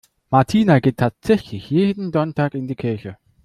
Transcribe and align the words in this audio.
Martina 0.31 0.79
geht 0.79 0.97
tatsächlich 0.97 1.69
jeden 1.69 2.11
Sonntag 2.11 2.55
in 2.55 2.67
die 2.67 2.73
Kirche. 2.75 3.17